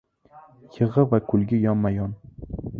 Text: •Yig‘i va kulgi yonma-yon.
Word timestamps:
•Yig‘i 0.77 1.05
va 1.13 1.21
kulgi 1.29 1.63
yonma-yon. 1.69 2.19